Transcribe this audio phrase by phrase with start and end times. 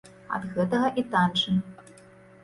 [0.35, 1.59] Ад гэтага і танчым!